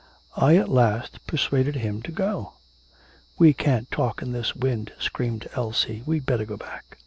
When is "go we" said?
2.11-3.53